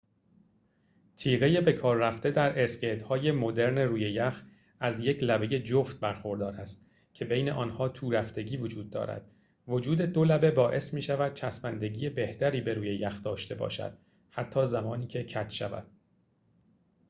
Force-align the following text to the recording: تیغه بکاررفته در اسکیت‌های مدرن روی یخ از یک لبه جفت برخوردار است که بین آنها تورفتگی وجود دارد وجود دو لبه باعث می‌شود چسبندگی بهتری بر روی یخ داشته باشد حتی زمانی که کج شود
تیغه 1.15 1.61
بکاررفته 1.61 2.31
در 2.31 2.63
اسکیت‌های 2.63 3.31
مدرن 3.31 3.77
روی 3.77 4.11
یخ 4.11 4.43
از 4.79 4.99
یک 4.99 5.23
لبه 5.23 5.47
جفت 5.59 5.99
برخوردار 5.99 6.55
است 6.55 6.89
که 7.13 7.25
بین 7.25 7.49
آنها 7.49 7.89
تورفتگی 7.89 8.57
وجود 8.57 8.89
دارد 8.89 9.31
وجود 9.67 10.01
دو 10.01 10.23
لبه 10.25 10.51
باعث 10.51 10.93
می‌شود 10.93 11.33
چسبندگی 11.33 12.09
بهتری 12.09 12.61
بر 12.61 12.73
روی 12.73 12.95
یخ 12.95 13.23
داشته 13.23 13.55
باشد 13.55 13.97
حتی 14.29 14.65
زمانی 14.65 15.07
که 15.07 15.23
کج 15.23 15.49
شود 15.51 15.85